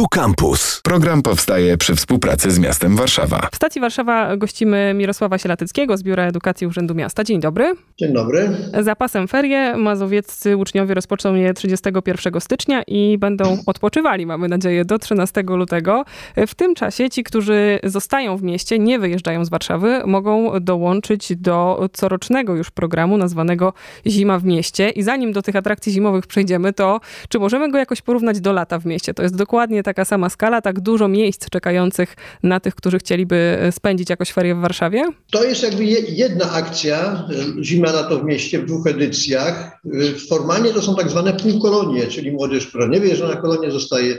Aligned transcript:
Tu 0.00 0.08
Campus. 0.08 0.80
Program 0.84 1.22
powstaje 1.22 1.76
przy 1.76 1.94
współpracy 1.94 2.50
z 2.50 2.58
miastem 2.58 2.96
Warszawa. 2.96 3.48
W 3.52 3.56
stacji 3.56 3.80
Warszawa 3.80 4.36
gościmy 4.36 4.94
Mirosława 4.94 5.38
Sielatyckiego 5.38 5.96
z 5.96 6.02
Biura 6.02 6.24
Edukacji 6.24 6.66
Urzędu 6.66 6.94
Miasta. 6.94 7.24
Dzień 7.24 7.40
dobry. 7.40 7.74
Dzień 7.98 8.12
dobry. 8.12 8.50
Zapasem 8.80 9.28
ferie 9.28 9.76
mazowieccy 9.76 10.56
uczniowie 10.56 10.94
rozpoczną 10.94 11.34
je 11.34 11.54
31 11.54 12.40
stycznia 12.40 12.82
i 12.86 13.18
będą 13.18 13.58
odpoczywali, 13.66 14.26
mamy 14.26 14.48
nadzieję, 14.48 14.84
do 14.84 14.98
13 14.98 15.42
lutego. 15.42 16.04
W 16.46 16.54
tym 16.54 16.74
czasie 16.74 17.10
ci, 17.10 17.24
którzy 17.24 17.78
zostają 17.84 18.36
w 18.36 18.42
mieście, 18.42 18.78
nie 18.78 18.98
wyjeżdżają 18.98 19.44
z 19.44 19.48
Warszawy, 19.48 20.02
mogą 20.06 20.60
dołączyć 20.60 21.36
do 21.36 21.88
corocznego 21.92 22.56
już 22.56 22.70
programu 22.70 23.16
nazwanego 23.16 23.72
Zima 24.06 24.38
w 24.38 24.44
mieście. 24.44 24.90
I 24.90 25.02
zanim 25.02 25.32
do 25.32 25.42
tych 25.42 25.56
atrakcji 25.56 25.92
zimowych 25.92 26.26
przejdziemy, 26.26 26.72
to 26.72 27.00
czy 27.28 27.38
możemy 27.38 27.70
go 27.70 27.78
jakoś 27.78 28.02
porównać 28.02 28.40
do 28.40 28.52
lata 28.52 28.78
w 28.78 28.86
mieście? 28.86 29.14
To 29.14 29.22
jest 29.22 29.36
dokładnie 29.36 29.82
taka 29.90 30.04
sama 30.04 30.28
skala, 30.28 30.62
tak 30.62 30.80
dużo 30.80 31.08
miejsc 31.08 31.50
czekających 31.50 32.16
na 32.42 32.60
tych, 32.60 32.74
którzy 32.74 32.98
chcieliby 32.98 33.58
spędzić 33.70 34.10
jakoś 34.10 34.32
ferie 34.32 34.54
w 34.54 34.58
Warszawie? 34.58 35.04
To 35.30 35.44
jest 35.44 35.62
jakby 35.62 35.84
jedna 36.08 36.52
akcja, 36.52 37.24
Zima 37.62 37.92
na 37.92 38.02
to 38.02 38.18
w 38.18 38.24
mieście 38.24 38.58
w 38.58 38.66
dwóch 38.66 38.86
edycjach. 38.86 39.80
Formalnie 40.28 40.70
to 40.72 40.82
są 40.82 40.96
tak 40.96 41.10
zwane 41.10 41.32
półkolonie, 41.32 42.06
czyli 42.06 42.32
młodzież, 42.32 42.66
która 42.66 42.86
nie 42.86 43.00
wyjeżdża 43.00 43.28
na 43.28 43.36
kolonię, 43.36 43.70
zostaje 43.70 44.18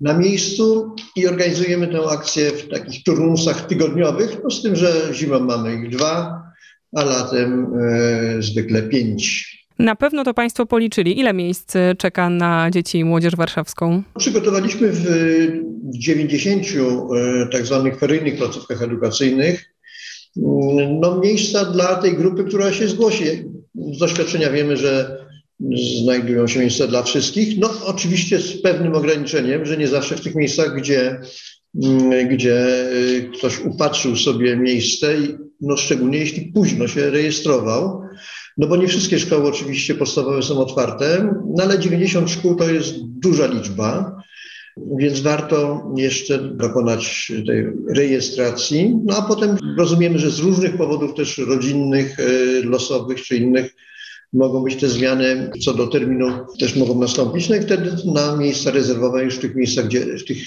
na 0.00 0.14
miejscu 0.14 0.94
i 1.16 1.28
organizujemy 1.28 1.88
tę 1.88 2.00
akcję 2.10 2.50
w 2.50 2.68
takich 2.68 3.02
turnusach 3.02 3.66
tygodniowych, 3.66 4.36
no 4.44 4.50
z 4.50 4.62
tym, 4.62 4.76
że 4.76 5.08
zimą 5.12 5.40
mamy 5.40 5.74
ich 5.74 5.90
dwa, 5.90 6.42
a 6.96 7.04
latem 7.04 7.66
e, 7.74 8.42
zwykle 8.42 8.82
pięć. 8.82 9.54
Na 9.78 9.96
pewno 9.96 10.24
to 10.24 10.34
Państwo 10.34 10.66
policzyli. 10.66 11.20
Ile 11.20 11.32
miejsc 11.32 11.72
czeka 11.98 12.30
na 12.30 12.70
dzieci 12.70 12.98
i 12.98 13.04
młodzież 13.04 13.36
warszawską? 13.36 14.02
Przygotowaliśmy 14.18 14.88
w 14.92 15.06
90 15.84 16.66
e, 16.66 17.46
tak 17.52 17.66
zwanych 17.66 17.98
feryjnych 17.98 18.36
placówkach 18.36 18.82
edukacyjnych 18.82 19.74
mm, 20.36 21.00
no, 21.00 21.18
miejsca 21.18 21.64
dla 21.64 21.94
tej 21.96 22.14
grupy, 22.16 22.44
która 22.44 22.72
się 22.72 22.88
zgłosi. 22.88 23.24
Z 23.74 23.98
doświadczenia 23.98 24.50
wiemy, 24.50 24.76
że 24.76 25.24
znajdują 26.02 26.46
się 26.46 26.60
miejsca 26.60 26.86
dla 26.86 27.02
wszystkich. 27.02 27.58
No 27.58 27.70
oczywiście 27.84 28.38
z 28.38 28.62
pewnym 28.62 28.94
ograniczeniem, 28.94 29.66
że 29.66 29.76
nie 29.76 29.88
zawsze 29.88 30.16
w 30.16 30.20
tych 30.20 30.34
miejscach, 30.34 30.76
gdzie, 30.76 31.20
mm, 31.84 32.28
gdzie 32.28 32.66
ktoś 33.38 33.60
upatrzył 33.60 34.16
sobie 34.16 34.56
miejsce, 34.56 35.14
no 35.60 35.76
szczególnie 35.76 36.18
jeśli 36.18 36.52
późno 36.52 36.88
się 36.88 37.10
rejestrował, 37.10 38.02
no 38.58 38.66
bo 38.66 38.76
nie 38.76 38.88
wszystkie 38.88 39.18
szkoły 39.18 39.48
oczywiście 39.48 39.94
podstawowe 39.94 40.42
są 40.42 40.58
otwarte, 40.58 41.34
no 41.56 41.62
ale 41.62 41.78
90 41.78 42.30
szkół 42.30 42.56
to 42.56 42.70
jest 42.70 42.94
duża 43.04 43.46
liczba, 43.46 44.22
więc 44.76 45.20
warto 45.20 45.84
jeszcze 45.96 46.38
dokonać 46.38 47.32
tej 47.46 47.66
rejestracji. 47.96 48.96
No 49.04 49.16
a 49.16 49.22
potem 49.22 49.56
rozumiemy, 49.78 50.18
że 50.18 50.30
z 50.30 50.38
różnych 50.38 50.76
powodów 50.76 51.14
też 51.14 51.38
rodzinnych, 51.38 52.20
e, 52.20 52.24
losowych 52.62 53.22
czy 53.22 53.36
innych 53.36 53.74
mogą 54.34 54.62
być 54.62 54.76
te 54.76 54.88
zmiany 54.88 55.50
co 55.60 55.74
do 55.74 55.86
terminu 55.86 56.30
też 56.60 56.76
mogą 56.76 57.00
nastąpić. 57.00 57.48
No 57.48 57.56
i 57.56 57.60
wtedy 57.60 57.90
na 58.14 58.36
miejsca 58.36 58.70
rezerwowe 58.70 59.24
już 59.24 59.36
w 59.36 59.40
tych 59.40 59.54
miejscach, 59.54 59.84
gdzie, 59.86 60.18
w 60.18 60.24
tych 60.24 60.38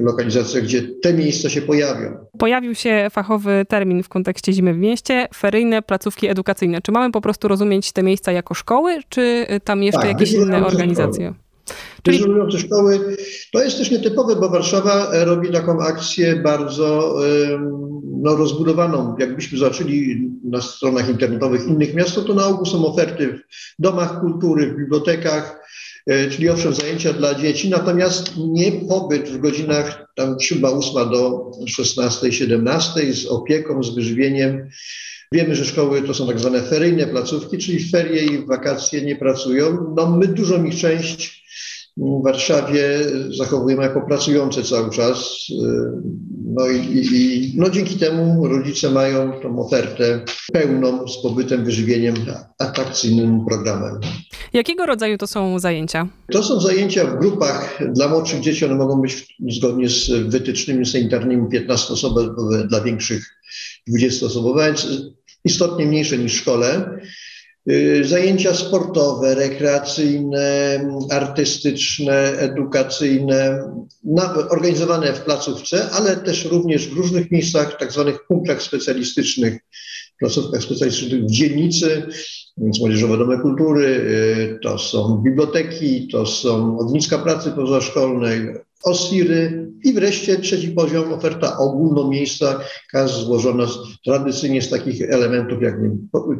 lokalizacjach, 0.00 0.64
gdzie 0.64 0.82
te 1.02 1.14
miejsca 1.14 1.50
się 1.50 1.62
pojawią. 1.62 2.16
Pojawił 2.38 2.74
się 2.74 3.08
fachowy 3.12 3.64
termin 3.68 4.02
w 4.02 4.08
kontekście 4.08 4.52
zimy 4.52 4.74
w 4.74 4.78
mieście, 4.78 5.28
feryjne 5.34 5.82
placówki 5.82 6.28
edukacyjne. 6.28 6.82
Czy 6.82 6.92
mamy 6.92 7.12
po 7.12 7.20
prostu 7.20 7.48
rozumieć 7.48 7.92
te 7.92 8.02
miejsca 8.02 8.32
jako 8.32 8.54
szkoły, 8.54 8.98
czy 9.08 9.46
tam 9.64 9.82
jeszcze 9.82 10.00
tak, 10.00 10.10
jakieś 10.10 10.32
inne 10.32 10.66
organizacje? 10.66 11.24
Szkoły. 11.24 11.44
Czyli... 12.02 12.18
Dyżurujące 12.18 12.58
szkoły, 12.58 13.16
to 13.52 13.62
jest 13.62 13.78
też 13.78 13.90
nietypowe, 13.90 14.36
bo 14.36 14.48
Warszawa 14.48 15.24
robi 15.24 15.52
taką 15.52 15.80
akcję 15.80 16.36
bardzo 16.36 17.18
no, 18.24 18.36
rozbudowaną. 18.36 19.16
Jakbyśmy 19.18 19.58
zobaczyli 19.58 20.30
na 20.44 20.60
stronach 20.60 21.08
internetowych 21.08 21.66
innych 21.66 21.94
miast, 21.94 22.14
to 22.14 22.34
na 22.34 22.46
ogół 22.46 22.66
są 22.66 22.86
oferty 22.86 23.28
w 23.78 23.82
domach 23.82 24.20
kultury, 24.20 24.66
w 24.66 24.76
bibliotekach, 24.76 25.60
e, 26.06 26.30
czyli 26.30 26.48
owszem 26.48 26.74
zajęcia 26.74 27.12
dla 27.12 27.34
dzieci, 27.34 27.70
natomiast 27.70 28.32
nie 28.36 28.72
pobyt 28.72 29.28
w 29.28 29.38
godzinach 29.38 30.06
tam 30.14 30.36
7-8 30.36 31.10
do 31.10 31.50
16-17 31.66 33.12
z 33.12 33.26
opieką, 33.26 33.82
z 33.82 33.94
wyżywieniem. 33.94 34.68
Wiemy, 35.32 35.56
że 35.56 35.64
szkoły 35.64 36.02
to 36.02 36.14
są 36.14 36.26
tak 36.26 36.40
zwane 36.40 36.62
feryjne 36.62 37.06
placówki, 37.06 37.58
czyli 37.58 37.88
ferie 37.88 38.24
i 38.24 38.46
wakacje 38.46 39.02
nie 39.02 39.16
pracują. 39.16 39.94
No 39.96 40.10
my 40.10 40.26
dużą 40.26 40.64
ich 40.64 40.76
część 40.76 41.43
w 41.96 42.22
Warszawie 42.24 42.98
zachowujemy 43.38 43.82
jako 43.82 44.00
pracujące 44.00 44.62
cały 44.62 44.90
czas. 44.90 45.46
No 46.44 46.68
i, 46.68 47.06
i, 47.12 47.52
no 47.56 47.70
dzięki 47.70 47.96
temu 47.96 48.48
rodzice 48.48 48.90
mają 48.90 49.40
tą 49.40 49.58
ofertę 49.58 50.24
pełną 50.52 51.08
z 51.08 51.22
pobytem, 51.22 51.64
wyżywieniem, 51.64 52.14
atrakcyjnym 52.58 53.44
programem. 53.48 54.00
Jakiego 54.52 54.86
rodzaju 54.86 55.18
to 55.18 55.26
są 55.26 55.58
zajęcia? 55.58 56.08
To 56.32 56.42
są 56.42 56.60
zajęcia 56.60 57.04
w 57.04 57.18
grupach 57.18 57.78
dla 57.92 58.08
młodszych 58.08 58.40
dzieci. 58.40 58.64
One 58.64 58.74
mogą 58.74 59.00
być 59.00 59.36
zgodnie 59.48 59.88
z 59.88 60.10
wytycznymi 60.10 60.86
sanitarnymi 60.86 61.48
15-osobowe, 61.48 62.34
dla 62.68 62.80
większych 62.80 63.24
20-osobowe, 63.90 64.66
więc 64.66 64.88
istotnie 65.44 65.86
mniejsze 65.86 66.18
niż 66.18 66.32
w 66.32 66.36
szkole. 66.36 66.98
Y, 67.70 68.04
zajęcia 68.04 68.54
sportowe, 68.54 69.34
rekreacyjne, 69.34 70.80
artystyczne, 71.10 72.38
edukacyjne, 72.38 73.62
organizowane 74.50 75.12
w 75.12 75.20
placówce, 75.20 75.90
ale 75.90 76.16
też 76.16 76.44
również 76.44 76.88
w 76.88 76.96
różnych 76.96 77.30
miejscach, 77.30 77.78
tak 77.78 77.92
zwanych 77.92 78.26
punktach 78.26 78.62
specjalistycznych, 78.62 79.58
placówkach 80.24 80.62
specjalistycznych 80.62 81.24
w 81.24 81.30
dzielnicy, 81.30 82.02
więc 82.58 82.80
Młodzieżowe 82.80 83.18
Domy 83.18 83.38
Kultury, 83.38 83.86
y, 83.86 84.58
to 84.62 84.78
są 84.78 85.22
biblioteki, 85.24 86.08
to 86.08 86.26
są 86.26 86.78
ogniska 86.78 87.18
pracy 87.18 87.50
pozaszkolnej, 87.50 88.40
OSIRy 88.84 89.70
i 89.84 89.92
wreszcie 89.92 90.36
trzeci 90.36 90.68
poziom, 90.68 91.12
oferta 91.12 91.58
ogólnomiejska, 91.58 92.60
złożona 93.06 93.66
z, 93.66 93.78
tradycyjnie 94.04 94.62
z 94.62 94.70
takich 94.70 95.02
elementów 95.10 95.62
jak 95.62 95.74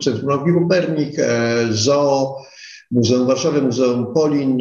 Centrum 0.03 0.28
Nauki 0.28 0.53
Kopernik, 0.53 1.19
e, 1.19 1.67
ZOO, 1.71 2.37
Muzeum 2.94 3.27
Warszawy, 3.27 3.62
Muzeum 3.62 4.15
Polin, 4.15 4.59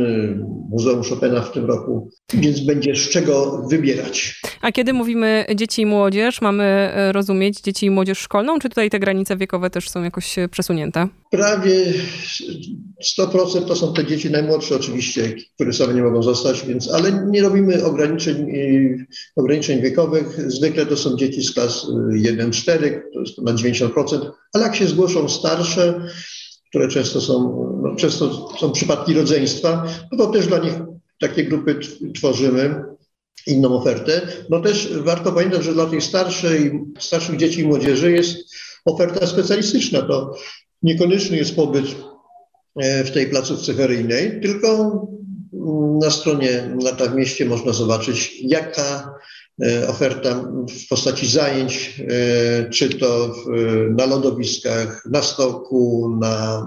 Muzeum 0.72 1.04
Chopina 1.04 1.42
w 1.42 1.52
tym 1.52 1.66
roku, 1.66 2.10
więc 2.34 2.60
będzie 2.60 2.96
z 2.96 3.10
czego 3.10 3.62
wybierać. 3.70 4.42
A 4.62 4.72
kiedy 4.72 4.94
mówimy 4.94 5.46
dzieci 5.56 5.82
i 5.82 5.86
młodzież, 5.86 6.42
mamy 6.42 6.64
e, 6.64 7.12
rozumieć 7.12 7.62
dzieci 7.62 7.86
i 7.86 7.90
młodzież 7.90 8.20
szkolną, 8.20 8.60
czy 8.60 8.70
tutaj 8.70 8.90
te 8.90 9.00
granice 9.00 9.38
wiekowe 9.38 9.70
też 9.70 9.90
są 9.90 10.04
jakoś 10.04 10.40
e, 10.40 10.50
przesunięte? 10.50 11.08
Prawie 11.32 11.86
100% 13.20 13.66
to 13.68 13.76
są 13.76 13.94
te 13.94 14.06
dzieci 14.06 14.32
najmłodsze 14.32 14.76
oczywiście, 14.76 15.36
które 15.56 15.74
same 15.74 15.94
nie 15.94 16.04
mogą 16.04 16.24
zostać, 16.24 16.66
więc, 16.66 16.92
ale 16.92 17.26
nie 17.32 17.42
robimy 17.42 17.86
ograniczeń, 17.86 18.36
e, 18.36 19.06
ograniczeń 19.36 19.82
wiekowych. 19.82 20.52
Zwykle 20.52 20.86
to 20.86 20.98
są 20.98 21.18
dzieci 21.18 21.44
z 21.44 21.54
klas 21.54 21.88
1-4, 22.12 23.02
to 23.14 23.20
jest 23.20 23.42
na 23.42 23.54
90%, 23.54 24.32
ale 24.54 24.64
jak 24.64 24.76
się 24.76 24.88
zgłoszą 24.88 25.30
starsze, 25.30 26.02
które 26.74 26.88
często 26.88 27.22
są, 27.22 27.38
no, 27.84 27.96
często 27.96 28.50
są 28.60 28.72
przypadki 28.72 29.14
rodzeństwa, 29.14 29.86
no 30.12 30.18
to 30.18 30.32
też 30.32 30.48
dla 30.48 30.58
nich 30.58 30.74
takie 31.20 31.44
grupy 31.44 31.80
tworzymy, 32.16 32.84
inną 33.48 33.76
ofertę. 33.76 34.22
No 34.50 34.60
też 34.60 34.94
warto 34.98 35.32
pamiętać, 35.32 35.64
że 35.64 35.74
dla 35.74 35.86
tych 35.86 36.04
starszej, 36.04 36.82
starszych 37.00 37.38
dzieci 37.38 37.62
i 37.62 37.68
młodzieży 37.68 38.12
jest 38.12 38.38
oferta 38.86 39.28
specjalistyczna. 39.28 40.02
To 40.02 40.36
niekoniecznie 40.84 41.38
jest 41.38 41.56
pobyt 41.56 41.86
e, 42.76 43.04
w 43.04 43.12
tej 43.12 43.28
placówce 43.28 43.74
feryjnej, 43.74 44.42
tylko 44.42 45.02
na 46.02 46.12
stronie 46.12 46.76
Lata 46.84 47.06
w 47.06 47.16
Mieście 47.16 47.46
można 47.46 47.74
zobaczyć, 47.74 48.42
jaka 48.42 49.14
oferta 49.88 50.44
w 50.86 50.88
postaci 50.88 51.28
zajęć, 51.28 52.02
e, 52.08 52.70
czy 52.70 52.90
to 52.90 53.28
w, 53.28 53.46
na 53.98 54.06
lodowiskach, 54.06 55.06
na 55.12 55.22
stoku, 55.22 56.16
na 56.22 56.66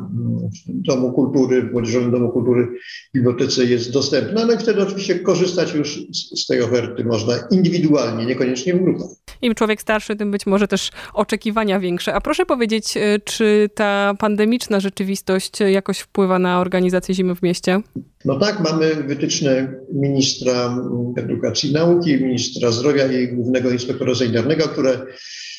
Domu 0.66 1.12
Kultury, 1.12 1.62
w 1.62 1.72
Młodzieżowym 1.72 2.10
Domu 2.10 2.28
Kultury, 2.28 2.68
bibliotece 3.14 3.64
jest 3.64 3.92
dostępna, 3.92 4.46
no 4.46 4.52
i 4.52 4.58
wtedy 4.58 4.82
oczywiście 4.82 5.18
korzystać 5.18 5.74
już 5.74 6.06
z, 6.12 6.42
z 6.42 6.46
tej 6.46 6.62
oferty 6.62 7.04
można 7.04 7.34
indywidualnie, 7.50 8.26
niekoniecznie 8.26 8.74
w 8.74 8.82
grupach. 8.82 9.08
Im 9.42 9.54
człowiek 9.54 9.82
starszy, 9.82 10.16
tym 10.16 10.30
być 10.30 10.46
może 10.46 10.68
też 10.68 10.90
oczekiwania 11.12 11.80
większe. 11.80 12.14
A 12.14 12.20
proszę 12.20 12.46
powiedzieć, 12.46 12.96
e, 12.96 13.18
czy 13.18 13.70
ta 13.74 14.14
pandemiczna 14.18 14.80
rzeczywistość 14.80 15.60
jakoś 15.60 15.98
wpływa 15.98 16.38
na 16.38 16.60
organizację 16.60 17.14
zimy 17.14 17.34
w 17.34 17.42
mieście? 17.42 17.82
No 18.26 18.38
tak, 18.38 18.60
mamy 18.60 18.94
wytyczne 18.94 19.74
ministra 19.92 20.78
edukacji 21.16 21.70
i 21.70 21.72
nauki, 21.72 22.20
ministra 22.20 22.70
zdrowia 22.70 23.06
i 23.06 23.28
głównego 23.28 23.70
inspektora 23.70 24.14
sanitarnego, 24.14 24.68
które 24.68 25.06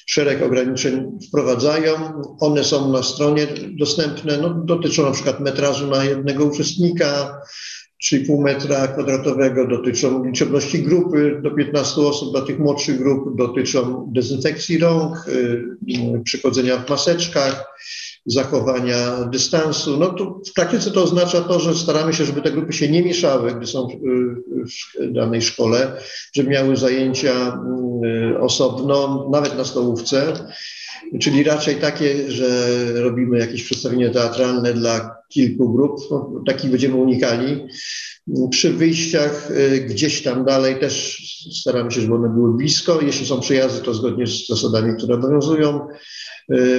szereg 0.05 0.43
ograniczeń 0.43 1.11
wprowadzają. 1.27 1.93
One 2.39 2.63
są 2.63 2.91
na 2.91 3.03
stronie 3.03 3.47
dostępne, 3.77 4.37
no, 4.37 4.49
dotyczą 4.49 5.05
na 5.05 5.11
przykład 5.11 5.39
metrażu 5.39 5.87
na 5.87 6.03
jednego 6.03 6.45
uczestnika, 6.45 7.41
3,5 8.03 8.43
metra 8.43 8.87
kwadratowego, 8.87 9.67
dotyczą 9.67 10.25
liczebności 10.25 10.83
grupy 10.83 11.39
do 11.43 11.51
15 11.51 12.01
osób, 12.01 12.31
dla 12.31 12.41
tych 12.41 12.59
młodszych 12.59 12.97
grup 12.97 13.37
dotyczą 13.37 14.09
dezynfekcji 14.13 14.77
rąk, 14.77 15.27
y, 15.27 16.23
przychodzenia 16.23 16.77
w 16.77 16.89
maseczkach, 16.89 17.65
zachowania 18.27 19.23
dystansu. 19.31 19.97
No 19.97 20.09
to 20.09 20.41
w 20.49 20.53
praktyce 20.53 20.91
to 20.91 21.03
oznacza 21.03 21.41
to, 21.41 21.59
że 21.59 21.75
staramy 21.75 22.13
się, 22.13 22.25
żeby 22.25 22.41
te 22.41 22.51
grupy 22.51 22.73
się 22.73 22.89
nie 22.89 23.03
mieszały, 23.03 23.55
gdy 23.55 23.67
są 23.67 23.87
w 23.87 25.13
danej 25.13 25.41
szkole, 25.41 25.91
żeby 26.33 26.49
miały 26.49 26.77
zajęcia 26.77 27.59
y, 28.33 28.39
osobno, 28.39 29.29
nawet 29.31 29.57
na 29.57 29.65
stołówce. 29.65 30.33
Czyli 31.19 31.43
raczej 31.43 31.75
takie, 31.75 32.31
że 32.31 32.75
robimy 32.93 33.39
jakieś 33.39 33.63
przedstawienie 33.63 34.09
teatralne 34.09 34.73
dla 34.73 35.15
kilku 35.29 35.73
grup, 35.73 35.99
takich 36.47 36.71
będziemy 36.71 36.95
unikali. 36.95 37.67
Przy 38.49 38.73
wyjściach 38.73 39.51
y, 39.51 39.81
gdzieś 39.81 40.23
tam 40.23 40.45
dalej 40.45 40.79
też 40.79 41.23
staramy 41.61 41.91
się, 41.91 42.01
żeby 42.01 42.15
one 42.15 42.29
były 42.29 42.57
blisko. 42.57 43.01
Jeśli 43.01 43.25
są 43.25 43.39
przyjazdy, 43.39 43.81
to 43.81 43.93
zgodnie 43.93 44.27
z 44.27 44.47
zasadami, 44.47 44.97
które 44.97 45.15
obowiązują 45.15 45.87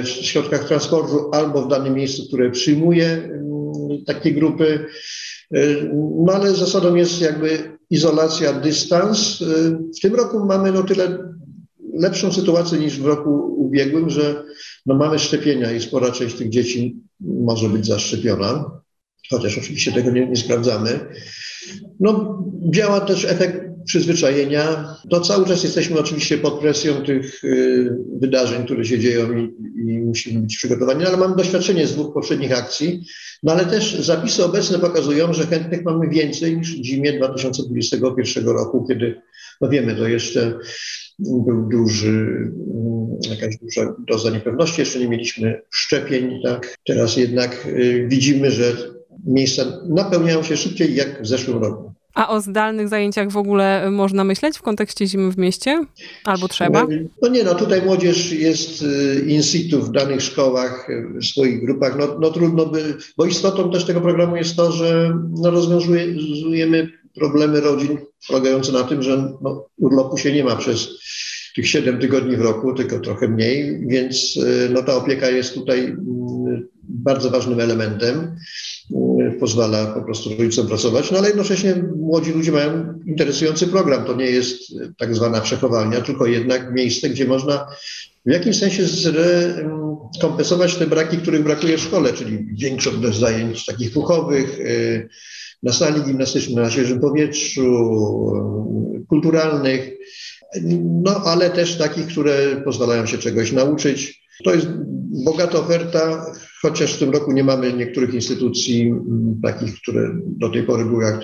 w 0.03 0.07
środkach 0.07 0.67
transportu 0.67 1.31
albo 1.31 1.61
w 1.61 1.67
danym 1.67 1.93
miejscu, 1.93 2.27
które 2.27 2.51
przyjmuje 2.51 3.05
y, 3.07 4.05
takie 4.05 4.31
grupy. 4.31 4.85
No 6.25 6.33
ale 6.33 6.51
zasadą 6.51 6.95
jest 6.95 7.21
jakby 7.21 7.77
izolacja, 7.89 8.53
dystans. 8.53 9.43
W 9.97 10.01
tym 10.01 10.15
roku 10.15 10.45
mamy 10.45 10.71
no 10.71 10.83
tyle 10.83 11.17
lepszą 11.93 12.33
sytuację 12.33 12.79
niż 12.79 12.99
w 12.99 13.05
roku 13.05 13.55
ubiegłym, 13.57 14.09
że 14.09 14.43
no 14.85 14.95
mamy 14.95 15.19
szczepienia 15.19 15.71
i 15.71 15.81
spora 15.81 16.11
część 16.11 16.35
tych 16.35 16.49
dzieci 16.49 16.97
może 17.19 17.69
być 17.69 17.85
zaszczepiona, 17.85 18.71
chociaż 19.29 19.57
oczywiście 19.57 19.91
tego 19.91 20.11
nie, 20.11 20.27
nie 20.27 20.35
sprawdzamy. 20.35 20.99
No, 21.99 22.43
działa 22.69 22.99
też 22.99 23.25
efekt 23.25 23.68
przyzwyczajenia. 23.85 24.95
To 25.09 25.21
cały 25.21 25.45
czas 25.45 25.63
jesteśmy 25.63 25.99
oczywiście 25.99 26.37
pod 26.37 26.59
presją 26.59 26.93
tych 26.93 27.43
y, 27.43 27.97
wydarzeń, 28.21 28.65
które 28.65 28.85
się 28.85 28.99
dzieją 28.99 29.37
i, 29.37 29.43
i, 29.75 29.99
musimy 29.99 30.39
być 30.39 30.57
przygotowani, 30.57 31.05
ale 31.05 31.17
mamy 31.17 31.35
doświadczenie 31.35 31.87
z 31.87 31.93
dwóch 31.93 32.13
poprzednich 32.13 32.57
akcji, 32.57 33.05
no 33.43 33.51
ale 33.51 33.65
też 33.65 33.99
zapisy 33.99 34.45
obecne 34.45 34.79
pokazują, 34.79 35.33
że 35.33 35.45
chętnych 35.45 35.83
mamy 35.83 36.09
więcej 36.09 36.57
niż 36.57 36.81
w 36.81 36.85
zimie 36.85 37.13
2021 37.13 38.45
roku, 38.45 38.85
kiedy, 38.87 39.21
no 39.61 39.69
wiemy, 39.69 39.95
to 39.95 40.07
jeszcze 40.07 40.59
był 41.19 41.69
duży, 41.69 42.51
jakaś 43.29 43.57
duża 43.57 43.95
doza 44.07 44.29
niepewności, 44.29 44.81
jeszcze 44.81 44.99
nie 44.99 45.09
mieliśmy 45.09 45.61
szczepień, 45.69 46.41
tak. 46.43 46.77
Teraz 46.85 47.17
jednak 47.17 47.67
y, 47.67 48.07
widzimy, 48.09 48.51
że 48.51 48.73
miejsca 49.25 49.63
napełniają 49.89 50.43
się 50.43 50.57
szybciej 50.57 50.95
jak 50.95 51.23
w 51.23 51.27
zeszłym 51.27 51.57
roku. 51.57 51.98
A 52.13 52.29
o 52.29 52.41
zdalnych 52.41 52.87
zajęciach 52.87 53.31
w 53.31 53.37
ogóle 53.37 53.91
można 53.91 54.23
myśleć 54.23 54.57
w 54.57 54.61
kontekście 54.61 55.07
zimy 55.07 55.31
w 55.31 55.37
mieście? 55.37 55.85
Albo 56.23 56.47
trzeba? 56.47 56.87
No 57.21 57.29
nie, 57.29 57.43
no 57.43 57.55
tutaj 57.55 57.81
młodzież 57.81 58.31
jest 58.31 58.81
y, 58.81 59.25
in 59.27 59.43
situ 59.43 59.81
w 59.81 59.91
danych 59.91 60.21
szkołach, 60.21 60.87
w 61.21 61.25
swoich 61.25 61.65
grupach. 61.65 61.97
No, 61.99 62.17
no 62.19 62.31
trudno 62.31 62.65
by, 62.65 62.97
bo 63.17 63.25
istotą 63.25 63.71
też 63.71 63.85
tego 63.85 64.01
programu 64.01 64.35
jest 64.35 64.55
to, 64.55 64.71
że 64.71 65.19
no 65.29 65.51
rozwiązujemy 65.51 66.89
problemy 67.15 67.61
rodzin 67.61 67.97
polegające 68.27 68.71
na 68.71 68.83
tym, 68.83 69.03
że 69.03 69.33
no, 69.41 69.65
urlopu 69.77 70.17
się 70.17 70.33
nie 70.33 70.43
ma 70.43 70.55
przez 70.55 70.89
tych 71.59 71.67
7 71.69 71.99
tygodni 71.99 72.37
w 72.37 72.41
roku, 72.41 72.73
tylko 72.73 72.99
trochę 72.99 73.27
mniej, 73.27 73.87
więc 73.87 74.37
y, 74.37 74.69
no, 74.73 74.83
ta 74.83 74.95
opieka 74.95 75.29
jest 75.29 75.53
tutaj 75.53 75.79
mm, 75.85 76.67
bardzo 76.83 77.29
ważnym 77.29 77.59
elementem. 77.59 78.35
Y, 78.91 79.39
pozwala 79.39 79.85
po 79.85 80.01
prostu 80.01 80.29
rodzicom 80.29 80.67
pracować, 80.67 81.11
no 81.11 81.17
ale 81.17 81.27
jednocześnie 81.27 81.75
młodzi 81.97 82.31
ludzie 82.31 82.51
mają 82.51 82.99
interesujący 83.05 83.67
program. 83.67 84.05
To 84.05 84.15
nie 84.15 84.25
jest 84.25 84.61
tak 84.97 85.15
zwana 85.15 85.41
przechowalnia, 85.41 86.01
tylko 86.01 86.25
jednak 86.25 86.73
miejsce, 86.73 87.09
gdzie 87.09 87.25
można 87.25 87.67
w 88.25 88.31
jakimś 88.31 88.57
sensie 88.57 88.83
kompensować 90.21 90.75
te 90.75 90.87
braki, 90.87 91.17
których 91.17 91.43
brakuje 91.43 91.77
w 91.77 91.81
szkole, 91.81 92.13
czyli 92.13 92.47
większą 92.53 92.91
ilość 92.91 93.19
zajęć 93.19 93.65
takich 93.65 93.93
duchowych, 93.93 94.59
y, 94.59 95.09
na 95.63 95.73
sali 95.73 96.01
gimnastycznej, 96.01 96.55
na 96.55 96.71
świeżym 96.71 96.99
powietrzu, 96.99 97.63
kulturalnych, 99.09 99.99
no 101.03 101.21
ale 101.25 101.49
też 101.49 101.77
takich, 101.77 102.07
które 102.07 102.61
pozwalają 102.65 103.05
się 103.05 103.17
czegoś 103.17 103.51
nauczyć. 103.51 104.29
To 104.43 104.53
jest 104.53 104.67
bogata 105.25 105.59
oferta, 105.59 106.25
chociaż 106.61 106.93
w 106.93 106.99
tym 106.99 107.09
roku 107.09 107.31
nie 107.31 107.43
mamy 107.43 107.73
niektórych 107.73 108.13
instytucji 108.13 108.81
mm, 108.81 109.39
takich, 109.43 109.81
które 109.81 110.09
do 110.25 110.49
tej 110.49 110.63
pory 110.63 110.85
były 110.85 111.03
jak 111.03 111.19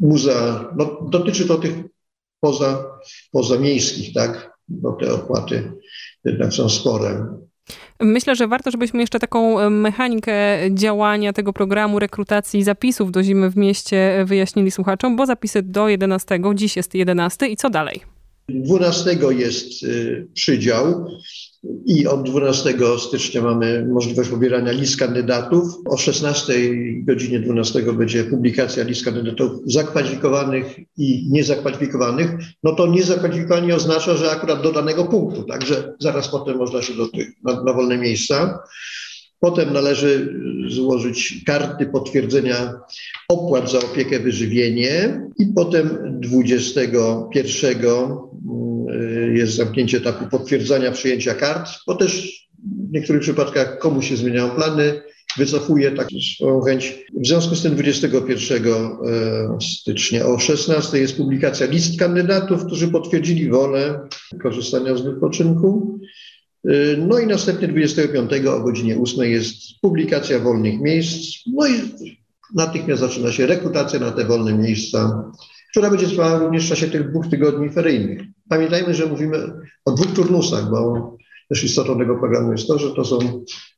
muzea. 0.00 0.74
No, 0.76 1.08
dotyczy 1.10 1.48
to 1.48 1.58
tych 1.58 1.74
poza, 2.40 2.84
pozamiejskich, 3.32 4.14
tak? 4.14 4.52
Bo 4.68 4.92
te 4.92 5.14
opłaty 5.14 5.72
jednak 6.24 6.52
są 6.52 6.68
spore. 6.68 7.26
Myślę, 8.00 8.36
że 8.36 8.48
warto, 8.48 8.70
żebyśmy 8.70 9.00
jeszcze 9.00 9.18
taką 9.18 9.60
e, 9.60 9.70
mechanikę 9.70 10.58
działania 10.70 11.32
tego 11.32 11.52
programu 11.52 11.98
rekrutacji 11.98 12.62
zapisów 12.62 13.12
do 13.12 13.22
zimy 13.22 13.50
w 13.50 13.56
mieście 13.56 14.24
wyjaśnili 14.24 14.70
słuchaczom, 14.70 15.16
bo 15.16 15.26
zapisy 15.26 15.62
do 15.62 15.88
11, 15.88 16.40
dziś 16.54 16.76
jest 16.76 16.94
11 16.94 17.46
i 17.46 17.56
co 17.56 17.70
dalej? 17.70 18.17
12 18.48 19.16
jest 19.30 19.82
y, 19.82 20.26
przydział 20.34 21.06
i 21.86 22.06
od 22.06 22.22
12 22.30 22.74
stycznia 22.98 23.42
mamy 23.42 23.86
możliwość 23.88 24.30
pobierania 24.30 24.72
list 24.72 24.96
kandydatów. 24.96 25.64
O 25.84 25.96
16 25.96 26.52
godzinie 27.02 27.40
12 27.40 27.92
będzie 27.92 28.24
publikacja 28.24 28.84
list 28.84 29.04
kandydatów 29.04 29.50
zakwalifikowanych 29.66 30.78
i 30.96 31.28
niezakwalifikowanych. 31.30 32.30
No 32.62 32.72
to 32.72 32.86
niezakwalifikowani 32.86 33.72
oznacza, 33.72 34.16
że 34.16 34.30
akurat 34.30 34.62
do 34.62 34.72
danego 34.72 35.04
punktu, 35.04 35.42
także 35.42 35.94
zaraz 36.00 36.28
potem 36.28 36.56
można 36.56 36.82
się 36.82 36.94
do 36.94 37.08
tych, 37.08 37.28
na, 37.44 37.62
na 37.62 37.72
wolne 37.72 37.98
miejsca. 37.98 38.58
Potem 39.40 39.72
należy 39.72 40.34
złożyć 40.68 41.44
karty 41.46 41.86
potwierdzenia 41.86 42.72
opłat 43.28 43.70
za 43.70 43.78
opiekę 43.78 44.20
wyżywienie 44.20 45.20
i 45.38 45.46
potem 45.46 45.98
21 46.20 47.72
mm, 47.72 48.18
jest 49.36 49.56
zamknięcie 49.56 49.98
etapu 49.98 50.26
potwierdzania 50.30 50.92
przyjęcia 50.92 51.34
kart, 51.34 51.70
bo 51.86 51.94
też 51.94 52.42
w 52.88 52.92
niektórych 52.92 53.22
przypadkach 53.22 53.78
komuś 53.78 54.08
się 54.08 54.16
zmieniają 54.16 54.50
plany, 54.50 55.02
wycofuje 55.36 55.90
tak 55.90 56.08
swoją 56.36 56.60
chęć. 56.60 57.06
W 57.24 57.26
związku 57.26 57.54
z 57.54 57.62
tym 57.62 57.74
21 57.74 58.66
e, 58.66 59.58
stycznia 59.62 60.26
o 60.26 60.38
16 60.38 60.98
jest 60.98 61.16
publikacja 61.16 61.66
list 61.66 61.98
kandydatów, 61.98 62.64
którzy 62.66 62.88
potwierdzili 62.88 63.50
wolę 63.50 64.00
korzystania 64.42 64.96
z 64.96 65.00
wypoczynku. 65.00 66.00
Y, 66.70 66.96
no 67.08 67.18
i 67.18 67.26
następnie 67.26 67.68
25 67.68 68.30
o 68.46 68.60
godzinie 68.60 68.98
8 68.98 69.30
jest 69.30 69.56
publikacja 69.80 70.38
wolnych 70.38 70.80
miejsc. 70.80 71.38
No 71.46 71.66
i 71.66 71.72
natychmiast 72.54 73.00
zaczyna 73.00 73.32
się 73.32 73.46
rekrutacja 73.46 73.98
na 73.98 74.10
te 74.10 74.24
wolne 74.24 74.54
miejsca, 74.54 75.30
która 75.70 75.90
będzie 75.90 76.06
trwała 76.06 76.38
również 76.38 76.66
w 76.66 76.68
czasie 76.68 76.86
tych 76.86 77.10
dwóch 77.10 77.26
tygodni 77.26 77.70
feryjnych. 77.70 78.20
Pamiętajmy, 78.48 78.94
że 78.94 79.06
mówimy 79.06 79.38
o 79.84 79.92
dwóch 79.92 80.12
turnusach, 80.14 80.70
bo 80.70 81.16
też 81.48 81.64
istotą 81.64 81.98
tego 81.98 82.18
programu 82.18 82.52
jest 82.52 82.66
to, 82.66 82.78
że 82.78 82.90
to 82.90 83.04
są 83.04 83.18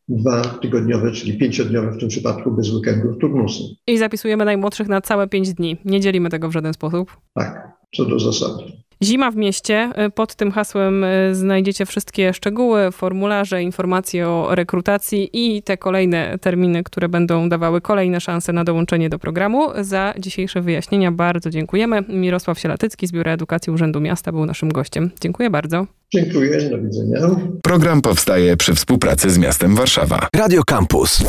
dwa 0.08 0.42
tygodniowe, 0.42 1.12
czyli 1.12 1.38
pięciodniowe 1.38 1.92
w 1.92 1.98
tym 1.98 2.08
przypadku 2.08 2.50
bez 2.50 2.70
weekendów 2.70 3.18
turnusy. 3.18 3.62
I 3.86 3.98
zapisujemy 3.98 4.44
najmłodszych 4.44 4.88
na 4.88 5.00
całe 5.00 5.28
pięć 5.28 5.54
dni. 5.54 5.76
Nie 5.84 6.00
dzielimy 6.00 6.30
tego 6.30 6.48
w 6.48 6.52
żaden 6.52 6.74
sposób. 6.74 7.16
Tak, 7.34 7.72
co 7.96 8.04
do 8.04 8.18
zasady. 8.18 8.62
Zima 9.04 9.30
w 9.30 9.36
mieście. 9.36 9.92
Pod 10.14 10.34
tym 10.34 10.52
hasłem 10.52 11.04
e, 11.04 11.34
znajdziecie 11.34 11.86
wszystkie 11.86 12.34
szczegóły, 12.34 12.90
formularze, 12.92 13.62
informacje 13.62 14.28
o 14.28 14.54
rekrutacji 14.54 15.30
i 15.32 15.62
te 15.62 15.76
kolejne 15.76 16.38
terminy, 16.38 16.84
które 16.84 17.08
będą 17.08 17.48
dawały 17.48 17.80
kolejne 17.80 18.20
szanse 18.20 18.52
na 18.52 18.64
dołączenie 18.64 19.08
do 19.08 19.18
programu. 19.18 19.68
Za 19.80 20.14
dzisiejsze 20.18 20.60
wyjaśnienia 20.62 21.12
bardzo 21.12 21.50
dziękujemy. 21.50 22.02
Mirosław 22.08 22.58
Sielatycki 22.58 23.06
z 23.06 23.12
Biura 23.12 23.32
Edukacji 23.32 23.72
Urzędu 23.72 24.00
Miasta 24.00 24.32
był 24.32 24.46
naszym 24.46 24.68
gościem. 24.68 25.10
Dziękuję 25.20 25.50
bardzo. 25.50 25.86
Dziękuję, 26.14 26.70
do 26.70 26.78
widzenia. 26.78 27.20
Program 27.62 28.02
powstaje 28.02 28.56
przy 28.56 28.74
współpracy 28.74 29.30
z 29.30 29.38
miastem 29.38 29.74
Warszawa. 29.74 30.28
Radio 30.36 30.62
Campus. 30.64 31.24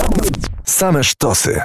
Same 0.63 1.03
sztosy. 1.03 1.61